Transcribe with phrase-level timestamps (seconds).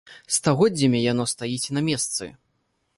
[0.37, 2.23] Стагоддзямі яно стаіць на месцы.